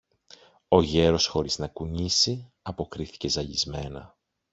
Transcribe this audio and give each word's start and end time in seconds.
Ο 0.67 0.81
γέρος 0.81 1.25
χωρίς 1.27 1.57
να 1.57 1.67
κουνήσει, 1.67 2.51
αποκρίθηκε 2.61 3.27
ζαλισμένα 3.27 4.15